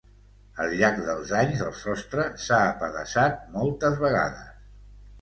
Al 0.63 0.71
llarg 0.79 1.01
dels 1.09 1.33
anys, 1.41 1.61
el 1.67 1.77
sostre 1.83 2.27
s'ha 2.47 2.65
apedaçat 2.73 3.49
moltes 3.61 4.05
vegades. 4.05 4.63